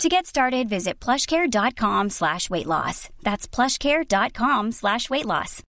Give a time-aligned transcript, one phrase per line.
[0.00, 3.08] To get started, visit plushcare.com slash weight loss.
[3.22, 5.62] That's plushcare.com slash weight loss.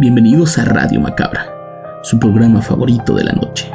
[0.00, 1.46] Bienvenidos a Radio Macabra,
[2.02, 3.70] su programa favorito de la noche.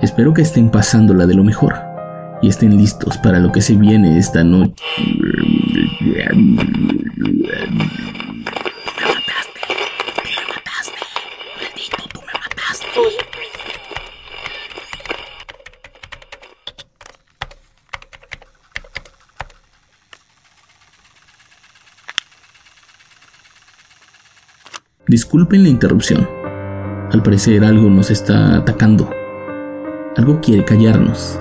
[0.00, 1.87] Espero que estén pasándola de lo mejor
[2.42, 4.74] y estén listos para lo que se viene esta noche.
[25.08, 26.28] Disculpen la interrupción.
[27.10, 29.10] Al parecer algo nos está atacando.
[30.16, 31.40] Algo quiere callarnos,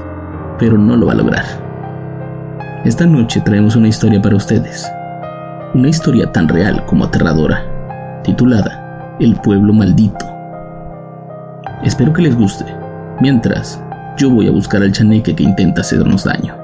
[0.60, 1.46] pero no lo va a lograr.
[2.86, 4.90] Esta noche traemos una historia para ustedes.
[5.74, 10.26] Una historia tan real como aterradora, titulada El pueblo maldito.
[11.84, 12.66] Espero que les guste.
[13.20, 13.82] Mientras,
[14.18, 16.56] yo voy a buscar al chaneque que intenta hacernos daño.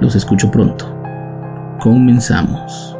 [0.00, 0.86] Los escucho pronto.
[1.80, 2.96] Comenzamos.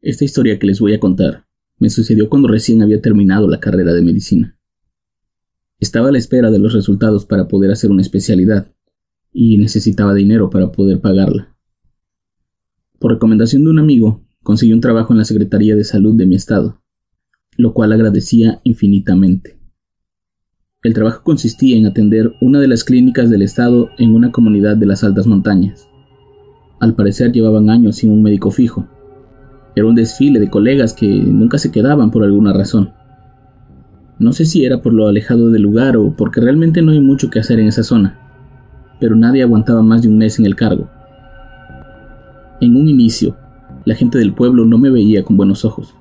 [0.00, 1.44] Esta historia que les voy a contar
[1.78, 4.56] me sucedió cuando recién había terminado la carrera de medicina.
[5.82, 8.68] Estaba a la espera de los resultados para poder hacer una especialidad
[9.32, 11.56] y necesitaba dinero para poder pagarla.
[13.00, 16.36] Por recomendación de un amigo, conseguí un trabajo en la Secretaría de Salud de mi
[16.36, 16.80] estado,
[17.56, 19.58] lo cual agradecía infinitamente.
[20.84, 24.86] El trabajo consistía en atender una de las clínicas del estado en una comunidad de
[24.86, 25.88] las altas montañas.
[26.78, 28.88] Al parecer llevaban años sin un médico fijo,
[29.74, 32.92] era un desfile de colegas que nunca se quedaban por alguna razón.
[34.22, 37.28] No sé si era por lo alejado del lugar o porque realmente no hay mucho
[37.28, 38.20] que hacer en esa zona,
[39.00, 40.88] pero nadie aguantaba más de un mes en el cargo.
[42.60, 43.36] En un inicio,
[43.84, 45.96] la gente del pueblo no me veía con buenos ojos.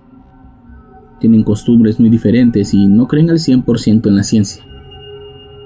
[1.19, 4.63] Tienen costumbres muy diferentes y no creen al 100% en la ciencia.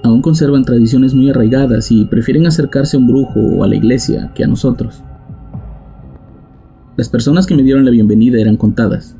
[0.02, 4.32] Aún conservan tradiciones muy arraigadas y prefieren acercarse a un brujo o a la iglesia
[4.34, 5.02] que a nosotros.
[6.96, 9.14] Las personas que me dieron la bienvenida eran contadas.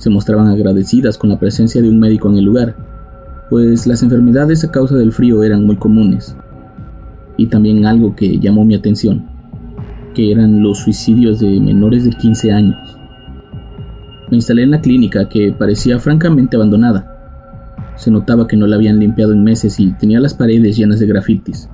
[0.00, 2.74] Se mostraban agradecidas con la presencia de un médico en el lugar,
[3.50, 6.34] pues las enfermedades a causa del frío eran muy comunes.
[7.36, 9.26] Y también algo que llamó mi atención,
[10.14, 12.98] que eran los suicidios de menores de 15 años.
[14.30, 17.92] Me instalé en la clínica que parecía francamente abandonada.
[17.96, 21.08] Se notaba que no la habían limpiado en meses y tenía las paredes llenas de
[21.08, 21.68] grafitis.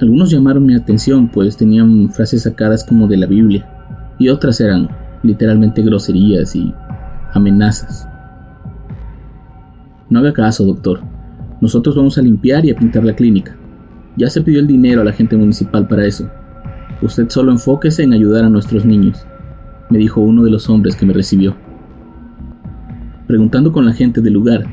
[0.00, 3.68] Algunos llamaron mi atención pues tenían frases sacadas como de la Biblia
[4.18, 4.88] y otras eran
[5.22, 6.74] literalmente groserías y
[7.32, 8.08] amenazas.
[10.08, 11.00] No haga caso, doctor.
[11.60, 13.56] Nosotros vamos a limpiar y a pintar la clínica.
[14.16, 16.28] Ya se pidió el dinero a la gente municipal para eso.
[17.00, 19.26] Usted solo enfóquese en ayudar a nuestros niños,
[19.90, 21.56] me dijo uno de los hombres que me recibió.
[23.26, 24.64] Preguntando con la gente del lugar,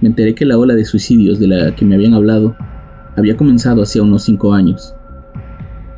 [0.00, 2.56] me enteré que la ola de suicidios de la que me habían hablado
[3.16, 4.94] había comenzado hacía unos cinco años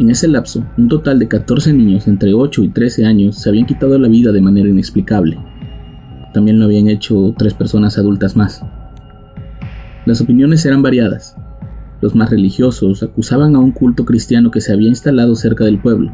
[0.01, 3.67] en ese lapso, un total de 14 niños entre 8 y 13 años se habían
[3.67, 5.39] quitado la vida de manera inexplicable.
[6.35, 8.61] También lo habían hecho tres personas adultas más.
[10.05, 11.37] Las opiniones eran variadas.
[12.03, 16.11] Los más religiosos acusaban a un culto cristiano que se había instalado cerca del pueblo,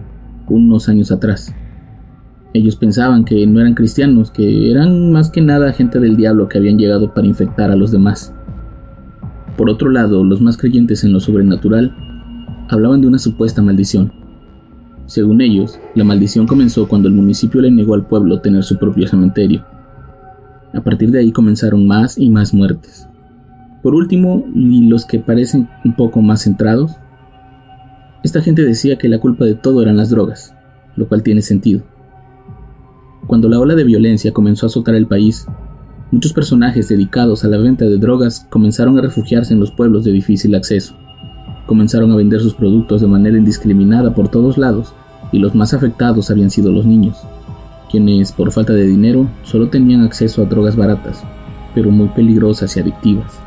[0.46, 1.54] unos años atrás.
[2.52, 6.58] Ellos pensaban que no eran cristianos, que eran más que nada gente del diablo que
[6.58, 8.34] habían llegado para infectar a los demás.
[9.56, 11.96] Por otro lado, los más creyentes en lo sobrenatural
[12.68, 14.12] hablaban de una supuesta maldición.
[15.06, 19.08] Según ellos, la maldición comenzó cuando el municipio le negó al pueblo tener su propio
[19.08, 19.64] cementerio.
[20.72, 23.08] A partir de ahí comenzaron más y más muertes.
[23.82, 26.96] Por último, y los que parecen un poco más centrados,
[28.22, 30.54] esta gente decía que la culpa de todo eran las drogas,
[30.96, 31.82] lo cual tiene sentido.
[33.26, 35.46] Cuando la ola de violencia comenzó a azotar el país,
[36.10, 40.12] muchos personajes dedicados a la venta de drogas comenzaron a refugiarse en los pueblos de
[40.12, 40.94] difícil acceso
[41.70, 44.92] comenzaron a vender sus productos de manera indiscriminada por todos lados
[45.30, 47.18] y los más afectados habían sido los niños,
[47.90, 51.24] quienes por falta de dinero solo tenían acceso a drogas baratas,
[51.74, 53.40] pero muy peligrosas y adictivas.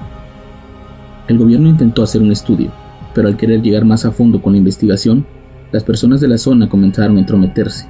[1.28, 2.72] El gobierno intentó hacer un estudio,
[3.16, 5.26] pero al querer llegar más a fondo con la investigación,
[5.72, 7.88] las personas de la zona comenzaron a entrometerse.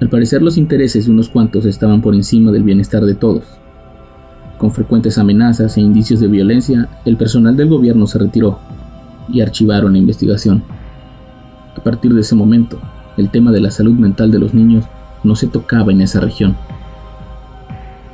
[0.00, 3.44] Al parecer los intereses de unos cuantos estaban por encima del bienestar de todos.
[4.58, 8.58] Con frecuentes amenazas e indicios de violencia, el personal del gobierno se retiró
[9.28, 10.62] y archivaron la investigación.
[11.76, 12.80] A partir de ese momento,
[13.16, 14.84] el tema de la salud mental de los niños
[15.24, 16.56] no se tocaba en esa región.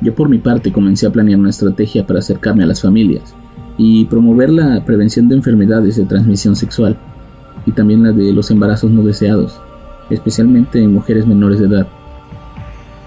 [0.01, 3.35] Yo por mi parte comencé a planear una estrategia para acercarme a las familias
[3.77, 6.97] y promover la prevención de enfermedades de transmisión sexual
[7.65, 9.59] y también la de los embarazos no deseados,
[10.09, 11.87] especialmente en mujeres menores de edad.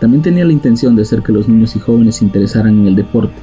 [0.00, 2.96] También tenía la intención de hacer que los niños y jóvenes se interesaran en el
[2.96, 3.34] deporte.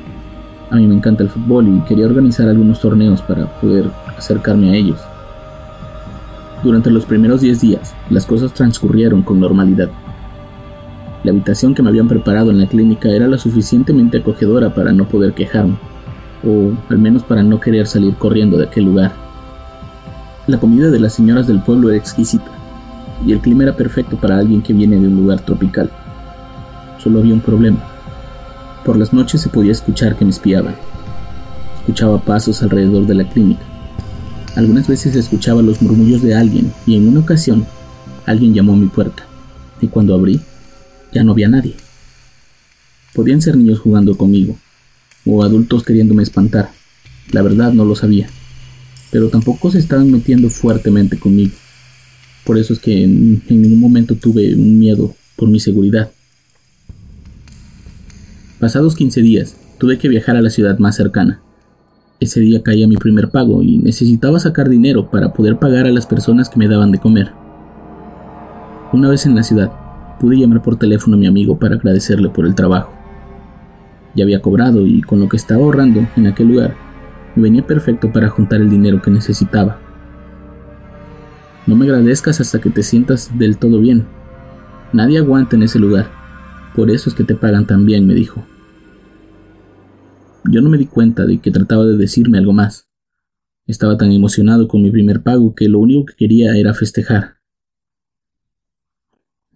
[0.69, 4.75] A mí me encanta el fútbol y quería organizar algunos torneos para poder acercarme a
[4.75, 4.99] ellos.
[6.63, 9.89] Durante los primeros 10 días, las cosas transcurrieron con normalidad.
[11.23, 15.07] La habitación que me habían preparado en la clínica era lo suficientemente acogedora para no
[15.07, 15.77] poder quejarme,
[16.45, 19.11] o al menos para no querer salir corriendo de aquel lugar.
[20.47, 22.49] La comida de las señoras del pueblo era exquisita,
[23.25, 25.89] y el clima era perfecto para alguien que viene de un lugar tropical.
[26.99, 27.79] Solo había un problema.
[28.85, 30.75] Por las noches se podía escuchar que me espiaban.
[31.81, 33.61] Escuchaba pasos alrededor de la clínica.
[34.55, 37.65] Algunas veces escuchaba los murmullos de alguien y en una ocasión
[38.25, 39.23] alguien llamó a mi puerta.
[39.81, 40.39] Y cuando abrí,
[41.13, 41.75] ya no había nadie.
[43.13, 44.57] Podían ser niños jugando conmigo,
[45.25, 46.71] o adultos queriéndome espantar.
[47.31, 48.29] La verdad no lo sabía.
[49.11, 51.53] Pero tampoco se estaban metiendo fuertemente conmigo.
[52.45, 56.11] Por eso es que en, ningún momento tuve un miedo por mi seguridad.
[58.59, 61.41] Pasados 15 días, tuve que viajar a la ciudad más cercana.
[62.19, 66.05] Ese día caía mi primer pago y necesitaba sacar dinero para poder pagar a las
[66.05, 67.31] personas que me daban de comer.
[68.91, 69.71] Una vez en la ciudad,
[70.19, 72.93] pude llamar por teléfono a mi amigo para agradecerle por el trabajo.
[74.15, 76.75] Ya había cobrado y con lo que estaba ahorrando en aquel lugar,
[77.35, 79.79] me venía perfecto para juntar el dinero que necesitaba.
[81.67, 84.05] No me agradezcas hasta que te sientas del todo bien.
[84.91, 86.09] Nadie aguanta en ese lugar.
[86.75, 88.43] Por eso es que te pagan tan bien, me dijo.
[90.45, 92.87] Yo no me di cuenta de que trataba de decirme algo más.
[93.67, 97.38] Estaba tan emocionado con mi primer pago que lo único que quería era festejar.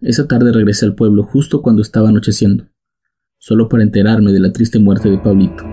[0.04, 2.66] Esa tarde regresé al pueblo justo cuando estaba anocheciendo,
[3.38, 5.64] solo para enterarme de la triste muerte de Pablito.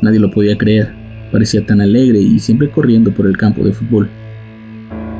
[0.00, 0.94] Nadie lo podía creer,
[1.30, 4.08] parecía tan alegre y siempre corriendo por el campo de fútbol.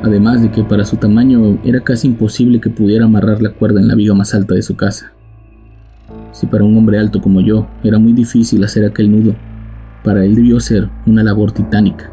[0.01, 3.87] Además de que para su tamaño era casi imposible que pudiera amarrar la cuerda en
[3.87, 5.13] la viga más alta de su casa.
[6.31, 9.35] Si para un hombre alto como yo era muy difícil hacer aquel nudo,
[10.03, 12.11] para él debió ser una labor titánica.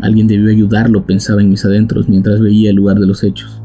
[0.00, 3.59] Alguien debió ayudarlo, pensaba en mis adentros mientras veía el lugar de los hechos.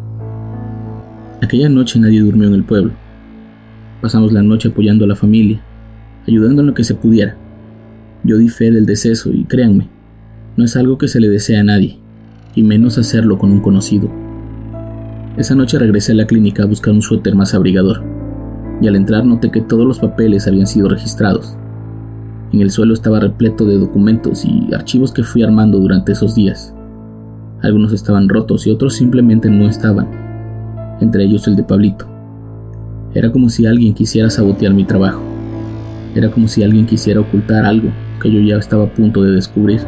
[1.45, 2.93] Aquella noche nadie durmió en el pueblo.
[4.01, 5.61] Pasamos la noche apoyando a la familia,
[6.27, 7.37] ayudando en lo que se pudiera.
[8.23, 9.87] Yo di fe del deceso y créanme,
[10.57, 11.99] no es algo que se le desea a nadie,
[12.55, 14.09] y menos hacerlo con un conocido.
[15.37, 18.03] Esa noche regresé a la clínica a buscar un suéter más abrigador,
[18.81, 21.55] y al entrar noté que todos los papeles habían sido registrados.
[22.53, 26.73] En el suelo estaba repleto de documentos y archivos que fui armando durante esos días.
[27.61, 30.24] Algunos estaban rotos y otros simplemente no estaban
[31.01, 32.05] entre ellos el de Pablito.
[33.13, 35.21] Era como si alguien quisiera sabotear mi trabajo.
[36.15, 37.89] Era como si alguien quisiera ocultar algo
[38.21, 39.81] que yo ya estaba a punto de descubrir.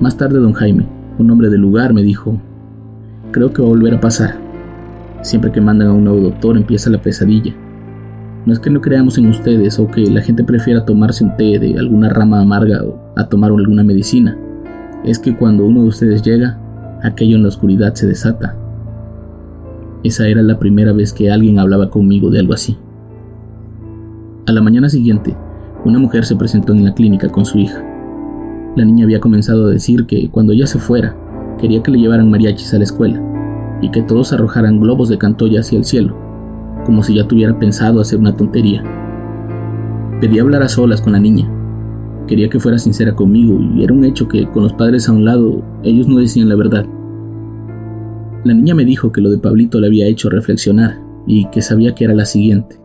[0.00, 0.86] Más tarde don Jaime,
[1.18, 2.40] un hombre del lugar, me dijo,
[3.30, 4.36] creo que va a volver a pasar.
[5.22, 7.54] Siempre que mandan a un nuevo doctor empieza la pesadilla.
[8.44, 11.58] No es que no creamos en ustedes o que la gente prefiera tomarse un té
[11.58, 14.36] de alguna rama amarga o a tomar alguna medicina.
[15.04, 16.58] Es que cuando uno de ustedes llega,
[17.02, 18.56] aquello en la oscuridad se desata
[20.04, 22.76] esa era la primera vez que alguien hablaba conmigo de algo así.
[24.46, 25.36] A la mañana siguiente,
[25.84, 27.82] una mujer se presentó en la clínica con su hija.
[28.74, 31.16] La niña había comenzado a decir que cuando ella se fuera,
[31.58, 33.22] quería que le llevaran mariachis a la escuela
[33.80, 36.16] y que todos arrojaran globos de cantoya hacia el cielo,
[36.84, 38.82] como si ya tuviera pensado hacer una tontería.
[40.20, 41.48] Pedí hablar a solas con la niña.
[42.26, 45.24] Quería que fuera sincera conmigo y era un hecho que con los padres a un
[45.24, 46.86] lado ellos no decían la verdad.
[48.44, 51.94] La niña me dijo que lo de Pablito le había hecho reflexionar y que sabía
[51.94, 52.80] que era la siguiente,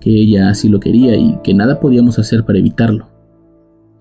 [0.00, 3.08] que ella así lo quería y que nada podíamos hacer para evitarlo,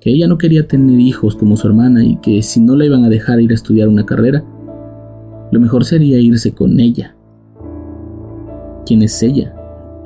[0.01, 3.05] que ella no quería tener hijos como su hermana y que si no la iban
[3.05, 4.43] a dejar ir a estudiar una carrera,
[5.51, 7.15] lo mejor sería irse con ella.
[8.85, 9.55] ¿Quién es ella?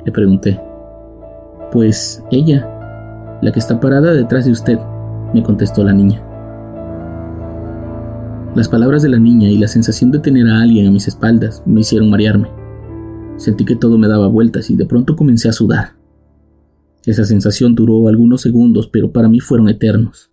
[0.04, 0.60] le pregunté.
[1.72, 4.78] Pues ella, la que está parada detrás de usted,
[5.32, 6.22] me contestó la niña.
[8.58, 11.62] Las palabras de la niña y la sensación de tener a alguien a mis espaldas
[11.64, 12.48] me hicieron marearme.
[13.36, 15.92] Sentí que todo me daba vueltas y de pronto comencé a sudar.
[17.06, 20.32] Esa sensación duró algunos segundos, pero para mí fueron eternos.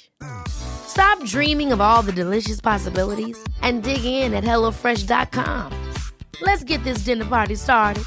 [0.47, 5.71] Stop dreaming of all the delicious possibilities and dig in at HelloFresh.com.
[6.41, 8.03] Let's get this dinner party started.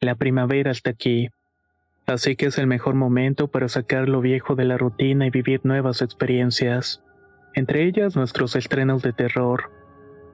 [0.00, 1.30] La primavera está aquí,
[2.06, 5.60] así que es el mejor momento para sacar lo viejo de la rutina y vivir
[5.62, 7.00] nuevas experiencias,
[7.54, 9.70] entre ellas nuestros estrenos de terror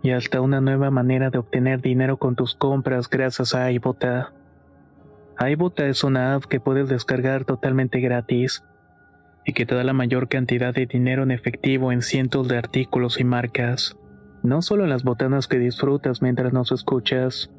[0.03, 4.33] y hasta una nueva manera de obtener dinero con tus compras gracias a iBota
[5.41, 8.65] iBota es una app que puedes descargar totalmente gratis
[9.45, 13.21] y que te da la mayor cantidad de dinero en efectivo en cientos de artículos
[13.21, 13.97] y marcas.
[14.43, 17.51] No solo las botanas que disfrutas mientras nos escuchas.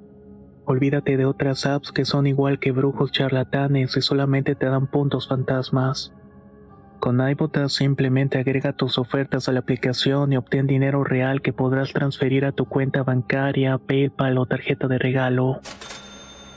[0.66, 5.30] Olvídate de otras apps que son igual que brujos charlatanes y solamente te dan puntos
[5.30, 6.14] fantasmas.
[7.00, 11.94] Con iBota simplemente agrega tus ofertas a la aplicación y obtén dinero real que podrás
[11.94, 15.62] transferir a tu cuenta bancaria, PayPal o tarjeta de regalo.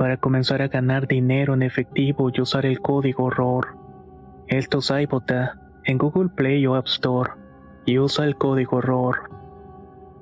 [0.00, 3.76] para comenzar a ganar dinero en efectivo y usar el código ROR.
[4.48, 7.32] Esto es iBota en Google Play o App Store
[7.84, 9.28] y usa el código ROR.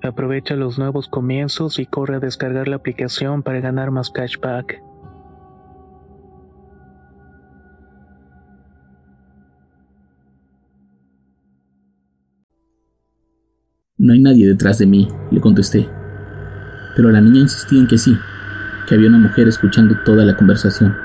[0.03, 4.83] Aprovecha los nuevos comienzos y corre a descargar la aplicación para ganar más cashback.
[13.97, 15.89] No hay nadie detrás de mí, le contesté.
[16.97, 18.19] Pero la niña insistía en que sí,
[18.89, 20.97] que había una mujer escuchando toda la conversación.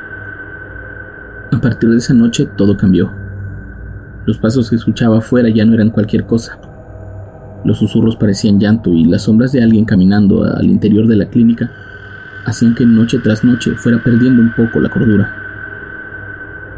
[1.51, 3.11] A partir de esa noche todo cambió.
[4.25, 6.57] Los pasos que escuchaba afuera ya no eran cualquier cosa.
[7.65, 11.71] Los susurros parecían llanto y las sombras de alguien caminando al interior de la clínica
[12.45, 15.33] hacían que noche tras noche fuera perdiendo un poco la cordura.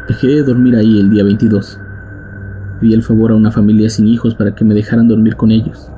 [0.08, 1.80] Dejé de dormir ahí el día 22.
[2.80, 5.88] Pedí el favor a una familia sin hijos para que me dejaran dormir con ellos.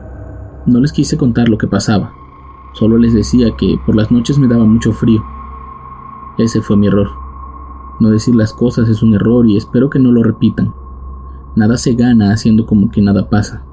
[0.66, 2.12] No les quise contar lo que pasaba,
[2.72, 5.24] Solo les decía que por las noches me daba mucho frío.
[6.38, 7.08] Ese fue mi error.
[8.00, 10.72] No decir las cosas es un error y espero que no lo repitan.
[11.56, 13.64] Nada se gana haciendo como que nada pasa.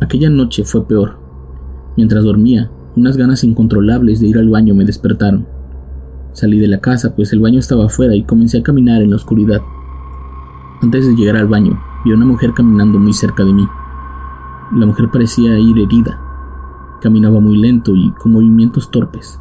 [0.00, 1.18] Aquella noche fue peor.
[1.96, 5.46] Mientras dormía, unas ganas incontrolables de ir al baño me despertaron.
[6.32, 9.16] Salí de la casa, pues el baño estaba afuera y comencé a caminar en la
[9.16, 9.60] oscuridad.
[10.82, 13.68] Antes de llegar al baño, vi a una mujer caminando muy cerca de mí.
[14.74, 16.18] La mujer parecía ir herida,
[17.00, 19.40] Caminaba muy lento y con movimientos torpes.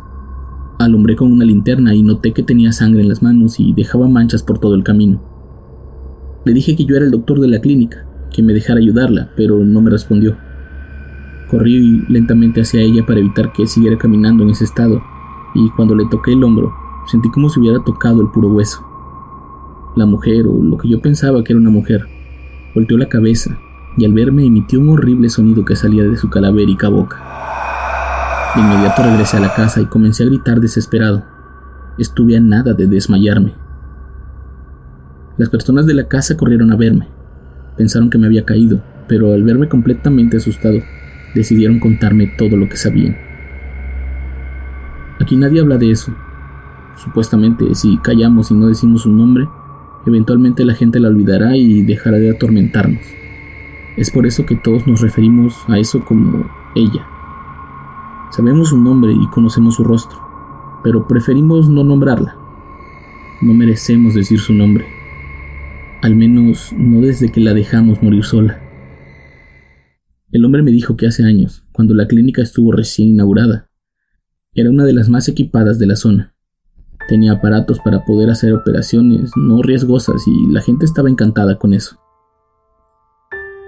[0.80, 4.44] Alumbré con una linterna y noté que tenía sangre en las manos y dejaba manchas
[4.44, 5.22] por todo el camino.
[6.46, 9.60] Le dije que yo era el doctor de la clínica, que me dejara ayudarla, pero
[9.60, 10.38] no me respondió.
[11.50, 15.02] Corrí lentamente hacia ella para evitar que siguiera caminando en ese estado,
[15.54, 16.72] y cuando le toqué el hombro,
[17.08, 18.86] sentí como si hubiera tocado el puro hueso.
[19.98, 22.06] La mujer, o lo que yo pensaba que era una mujer,
[22.74, 23.60] volteó la cabeza
[23.98, 27.18] y al verme emitió un horrible sonido que salía de su calavérica boca.
[28.56, 31.24] De inmediato regresé a la casa y comencé a gritar desesperado.
[31.98, 33.54] Estuve a nada de desmayarme.
[35.38, 37.08] Las personas de la casa corrieron a verme.
[37.78, 40.80] Pensaron que me había caído, pero al verme completamente asustado,
[41.36, 43.16] decidieron contarme todo lo que sabían.
[45.20, 46.14] Aquí nadie habla de eso.
[46.96, 49.48] Supuestamente, si callamos y no decimos un nombre,
[50.06, 53.02] eventualmente la gente la olvidará y dejará de atormentarnos.
[54.00, 57.06] Es por eso que todos nos referimos a eso como ella.
[58.32, 60.18] Sabemos su nombre y conocemos su rostro,
[60.86, 62.38] pero preferimos no nombrarla.
[63.42, 64.86] No merecemos decir su nombre.
[66.02, 68.62] Al menos no desde que la dejamos morir sola.
[70.32, 73.70] El hombre me dijo que hace años, cuando la clínica estuvo recién inaugurada,
[74.54, 76.34] era una de las más equipadas de la zona.
[77.10, 82.00] Tenía aparatos para poder hacer operaciones no riesgosas y la gente estaba encantada con eso.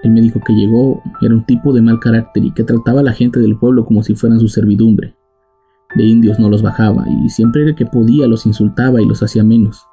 [0.02, 3.12] El médico que llegó era un tipo de mal carácter y que trataba a la
[3.12, 5.14] gente del pueblo como si fueran su servidumbre.
[5.94, 9.86] De indios no los bajaba y siempre que podía los insultaba y los hacía menos.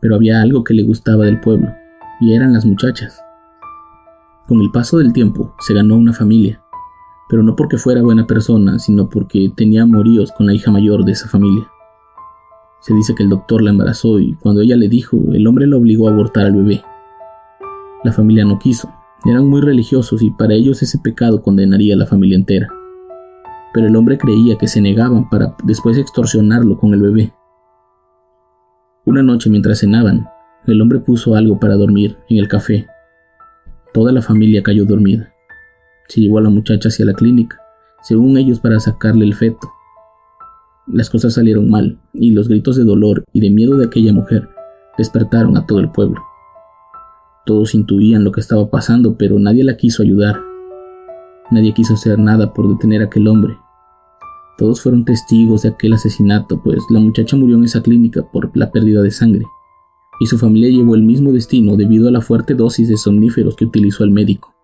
[0.00, 1.68] Pero había algo que le gustaba del pueblo,
[2.20, 3.20] y eran las muchachas.
[4.48, 6.62] Con el paso del tiempo se ganó una familia,
[7.28, 11.12] pero no porque fuera buena persona, sino porque tenía amoríos con la hija mayor de
[11.12, 11.68] esa familia.
[12.80, 15.76] Se dice que el doctor la embarazó y cuando ella le dijo, el hombre la
[15.76, 16.82] obligó a abortar al bebé.
[18.04, 18.90] La familia no quiso,
[19.24, 22.68] eran muy religiosos y para ellos ese pecado condenaría a la familia entera.
[23.72, 27.32] Pero el hombre creía que se negaban para después extorsionarlo con el bebé.
[29.04, 30.26] Una noche mientras cenaban,
[30.66, 32.86] el hombre puso algo para dormir en el café.
[33.92, 35.32] Toda la familia cayó dormida.
[36.08, 37.60] Se llevó a la muchacha hacia la clínica,
[38.02, 39.70] según ellos para sacarle el feto,
[40.92, 44.48] las cosas salieron mal, y los gritos de dolor y de miedo de aquella mujer
[44.98, 46.20] despertaron a todo el pueblo.
[47.46, 50.40] Todos intuían lo que estaba pasando, pero nadie la quiso ayudar.
[51.50, 53.56] Nadie quiso hacer nada por detener a aquel hombre.
[54.58, 58.70] Todos fueron testigos de aquel asesinato, pues la muchacha murió en esa clínica por la
[58.70, 59.46] pérdida de sangre,
[60.20, 63.64] y su familia llevó el mismo destino debido a la fuerte dosis de somníferos que
[63.64, 64.54] utilizó el médico.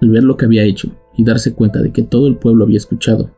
[0.00, 2.78] Al ver lo que había hecho y darse cuenta de que todo el pueblo había
[2.78, 3.36] escuchado,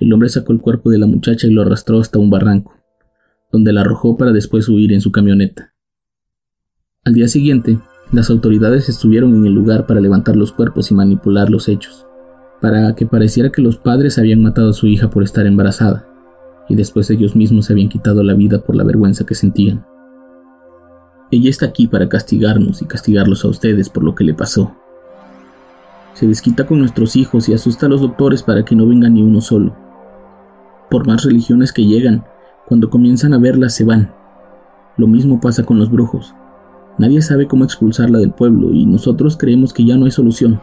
[0.00, 2.74] el hombre sacó el cuerpo de la muchacha y lo arrastró hasta un barranco,
[3.52, 5.73] donde la arrojó para después huir en su camioneta.
[7.04, 7.78] Al día siguiente,
[8.12, 12.06] las autoridades estuvieron en el lugar para levantar los cuerpos y manipular los hechos,
[12.60, 16.06] para que pareciera que los padres habían matado a su hija por estar embarazada,
[16.68, 19.84] y después ellos mismos se habían quitado la vida por la vergüenza que sentían.
[21.30, 24.74] Ella está aquí para castigarnos y castigarlos a ustedes por lo que le pasó.
[26.14, 29.22] Se desquita con nuestros hijos y asusta a los doctores para que no venga ni
[29.22, 29.74] uno solo
[30.94, 32.24] por más religiones que llegan,
[32.66, 34.12] cuando comienzan a verlas se van.
[34.96, 36.36] Lo mismo pasa con los brujos.
[36.98, 40.60] Nadie sabe cómo expulsarla del pueblo y nosotros creemos que ya no hay solución.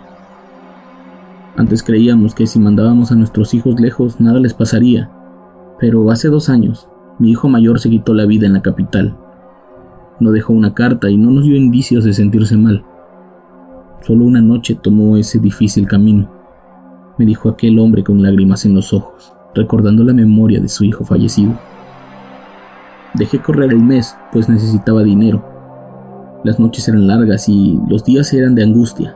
[1.58, 5.10] Antes creíamos que si mandábamos a nuestros hijos lejos nada les pasaría,
[5.80, 6.88] pero hace dos años
[7.20, 9.18] mi hijo mayor se quitó la vida en la capital.
[10.20, 12.84] No dejó una carta y no nos dio indicios de sentirse mal.
[14.02, 16.30] Solo una noche tomó ese difícil camino,
[17.18, 21.04] me dijo aquel hombre con lágrimas en los ojos recordando la memoria de su hijo
[21.04, 21.54] fallecido.
[23.14, 25.44] Dejé correr el mes, pues necesitaba dinero.
[26.44, 29.16] Las noches eran largas y los días eran de angustia.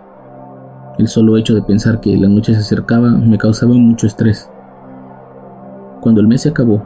[0.99, 4.49] El solo hecho de pensar que la noche se acercaba me causaba mucho estrés.
[6.01, 6.83] Cuando el mes se acabó,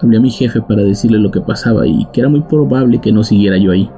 [0.00, 3.10] hablé a mi jefe para decirle lo que pasaba y que era muy probable que
[3.10, 3.90] no siguiera yo ahí.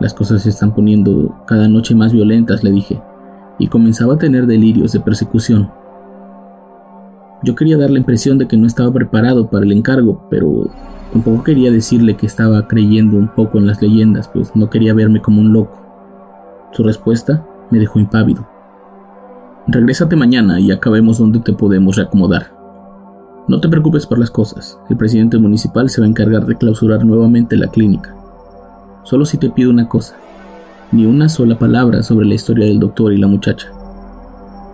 [0.00, 3.02] Las cosas se están poniendo cada noche más violentas, le dije,
[3.58, 5.70] y comenzaba a tener delirios de persecución.
[7.42, 10.70] Yo quería dar la impresión de que no estaba preparado para el encargo, pero
[11.12, 15.20] tampoco quería decirle que estaba creyendo un poco en las leyendas, pues no quería verme
[15.20, 15.80] como un loco.
[16.72, 18.46] Su respuesta me dejó impávido.
[19.66, 22.56] Regrésate mañana y acabemos donde te podemos reacomodar.
[23.48, 27.04] No te preocupes por las cosas, el presidente municipal se va a encargar de clausurar
[27.04, 28.14] nuevamente la clínica.
[29.04, 30.16] Solo si te pido una cosa,
[30.92, 33.68] ni una sola palabra sobre la historia del doctor y la muchacha.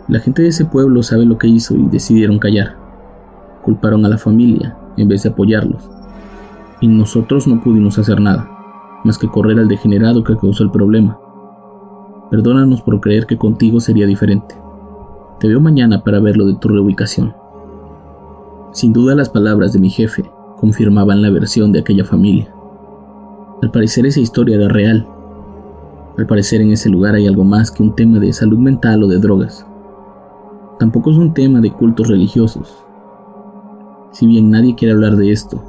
[0.09, 2.75] La gente de ese pueblo sabe lo que hizo y decidieron callar.
[3.63, 5.89] Culparon a la familia en vez de apoyarlos.
[6.85, 8.47] Y nosotros no pudimos hacer nada,
[9.05, 11.19] más que correr al degenerado que causó el problema.
[12.31, 14.55] Perdónanos por creer que contigo sería diferente.
[15.41, 17.33] Te veo mañana para ver lo de tu reubicación.
[18.75, 22.55] Sin duda las palabras de mi jefe confirmaban la versión de aquella familia.
[23.63, 25.07] Al parecer esa historia era real.
[26.19, 29.07] Al parecer en ese lugar hay algo más que un tema de salud mental o
[29.07, 29.65] de drogas.
[30.79, 32.85] Tampoco es un tema de cultos religiosos.
[34.13, 35.63] Si bien nadie quiere hablar de esto,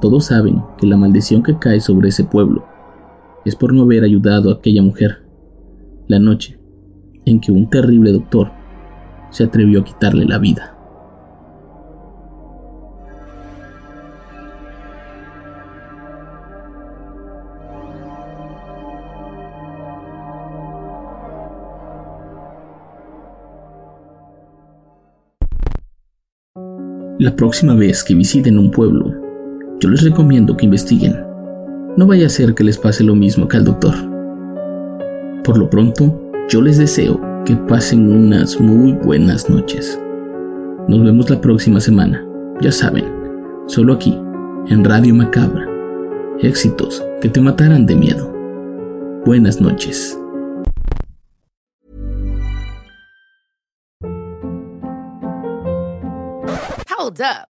[0.00, 2.64] todos saben que la maldición que cae sobre ese pueblo
[3.44, 5.24] es por no haber ayudado a aquella mujer
[6.06, 6.58] la noche
[7.24, 8.50] en que un terrible doctor
[9.30, 10.74] se atrevió a quitarle la vida.
[27.18, 29.27] La próxima vez que visiten un pueblo,
[29.80, 31.16] yo les recomiendo que investiguen.
[31.96, 33.94] No vaya a ser que les pase lo mismo que al doctor.
[35.44, 40.00] Por lo pronto, yo les deseo que pasen unas muy buenas noches.
[40.88, 42.24] Nos vemos la próxima semana,
[42.60, 43.04] ya saben,
[43.66, 44.18] solo aquí,
[44.68, 45.68] en Radio Macabra.
[46.40, 48.32] Éxitos que te matarán de miedo.
[49.24, 50.18] Buenas noches.
[56.88, 57.57] Hold up.